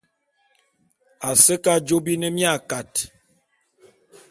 A 1.27 1.29
se 1.43 1.53
ke 1.63 1.69
ajô 1.75 1.97
bi 2.05 2.13
ne 2.19 2.29
mia 2.35 2.53
kat. 2.69 2.91